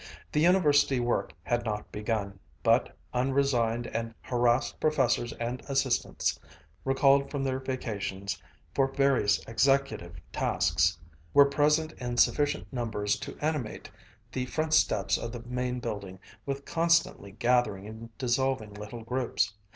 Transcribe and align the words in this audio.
The 0.31 0.39
University 0.39 0.99
work 0.99 1.31
had 1.43 1.63
not 1.63 1.91
begun, 1.91 2.39
but 2.63 2.97
unresigned 3.13 3.85
and 3.85 4.15
harassed 4.23 4.79
professors 4.79 5.31
and 5.33 5.61
assistants, 5.69 6.39
recalled 6.83 7.29
from 7.29 7.43
their 7.43 7.59
vacations 7.59 8.41
for 8.73 8.87
various 8.91 9.43
executive 9.45 10.15
tasks, 10.31 10.97
were 11.35 11.45
present 11.45 11.91
in 11.99 12.17
sufficient 12.17 12.73
numbers 12.73 13.15
to 13.19 13.37
animate 13.41 13.91
the 14.31 14.47
front 14.47 14.73
steps 14.73 15.19
of 15.19 15.31
the 15.33 15.43
Main 15.43 15.79
Building 15.79 16.17
with 16.47 16.65
constantly 16.65 17.33
gathering 17.33 17.85
and 17.85 18.17
dissolving 18.17 18.73
little 18.73 19.03
groups. 19.03 19.53